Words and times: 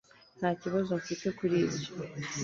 nta 0.39 0.49
kibazo 0.61 0.91
mfite 1.01 1.27
kuri 1.37 1.55
ibyo 1.65 1.91